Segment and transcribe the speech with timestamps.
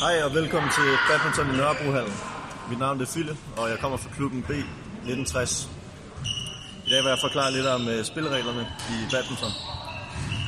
[0.00, 2.16] Hej og velkommen til Badminton i Nørrebrohallen.
[2.70, 5.70] Mit navn er Fille, og jeg kommer fra klubben B 1960.
[6.86, 9.52] I dag vil jeg forklare lidt om øh, spillereglerne i badminton.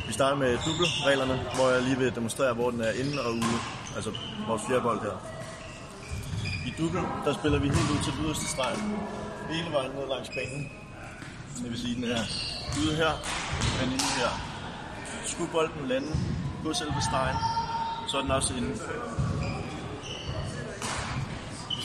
[0.06, 3.58] Vi starter med dubbelreglerne, hvor jeg lige vil demonstrere, hvor den er inde og ude.
[3.96, 4.10] Altså
[4.48, 5.16] vores fjerbold her.
[6.68, 8.74] I dubbel, der spiller vi helt ud til den yderste streg.
[9.50, 10.62] Hele vejen ned langs banen.
[11.62, 12.22] Det vil sige, den er
[12.80, 13.12] ude her,
[13.78, 14.30] men inde her.
[15.32, 16.10] Skulle bolden lande
[16.64, 17.38] på selve stregen,
[18.08, 18.72] så er den også inde.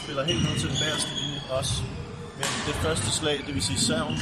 [0.07, 1.75] Spiller helt ned til den bagerste linje også.
[2.39, 4.15] Men det første slag, det vil sige serven,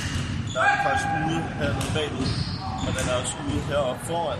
[0.53, 2.27] der er den faktisk ude hernede bagved.
[2.85, 4.39] Og den er også ude heroppe foran.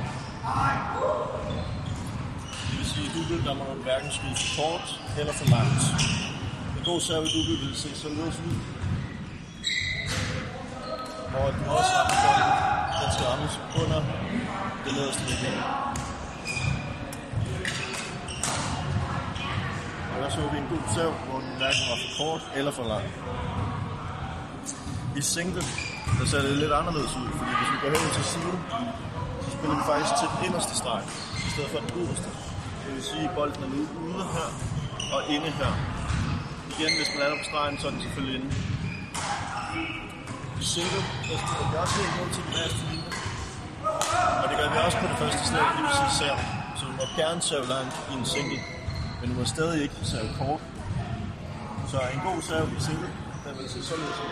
[2.68, 4.88] Det vil sige, at dubbel, der må man hverken skyde for kort
[5.20, 5.84] eller for langt.
[6.78, 8.58] En god serve i dubbel vil se således ud.
[11.32, 12.54] Hvor den også rammer bolden.
[13.02, 14.00] Den skal rammes under
[14.84, 15.64] det nederste linje.
[20.26, 23.06] Der så vi en god søvn, hvor den hverken var for kort eller for lang.
[25.20, 25.64] I single,
[26.18, 28.58] der ser det lidt anderledes ud, fordi hvis vi går hen til siden,
[29.44, 31.02] så spiller vi faktisk til den inderste streg,
[31.48, 32.30] i stedet for den yderste.
[32.82, 34.50] Det vil sige, at bolden er nu ude her
[35.16, 35.72] og inde her.
[36.74, 38.50] Igen, hvis man lander på stregen, så er den selvfølgelig inde.
[40.62, 43.10] I single, der spiller vi også helt ned til den næste linje.
[44.42, 46.12] Og det gør vi også på det første slag, det vil sige.
[46.78, 48.60] Så du må gerne serve langt i en single,
[49.20, 50.62] men du må stadig ikke serve kort.
[51.88, 53.10] Så en god serve i single,
[53.46, 54.32] den vil se således ud.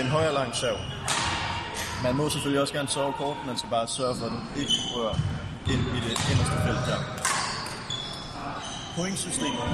[0.00, 0.76] En højere lang serv.
[2.02, 4.72] Man må selvfølgelig også gerne sove kort, man skal bare sørge for, at den ikke
[4.94, 5.14] rører
[5.72, 7.00] ind i det inderste felt her.
[8.96, 9.66] Pointsystemet.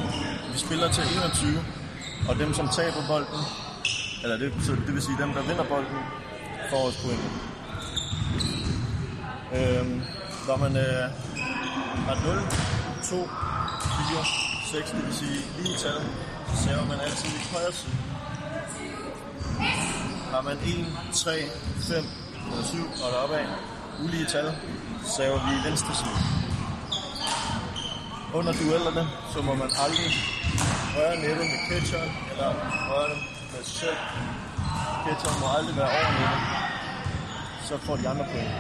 [0.53, 1.65] Vi spiller til 21,
[2.29, 3.43] og dem som taber bolden,
[4.23, 5.99] eller det, så det vil sige dem der vinder bolden,
[6.71, 7.58] får også point.
[9.57, 10.03] Øhm,
[10.49, 11.05] når man øh,
[12.09, 12.39] har 0,
[13.11, 13.29] 2,
[14.11, 14.25] 4,
[14.73, 16.01] 6, det vil sige lige tal,
[16.49, 17.97] så server man altid i højre side.
[20.33, 21.31] Har man 1, 3,
[21.81, 22.05] 5
[22.51, 23.47] eller 7 og deroppe af
[24.05, 24.47] ulige tal,
[25.05, 26.19] så server vi i venstre side.
[28.35, 30.11] Under duellerne, så må man aldrig
[30.97, 32.49] røre nettet med catcheren, eller
[32.91, 33.19] røre det
[33.53, 33.99] med sig selv.
[35.05, 36.41] Catcheren må aldrig være over nettet.
[37.69, 38.51] Så får de andre point.